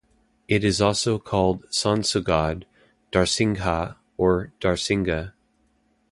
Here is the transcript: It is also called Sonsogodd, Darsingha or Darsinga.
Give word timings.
It 0.47 0.63
is 0.63 0.81
also 0.81 1.19
called 1.19 1.63
Sonsogodd, 1.71 2.63
Darsingha 3.11 3.97
or 4.17 4.51
Darsinga. 4.59 5.33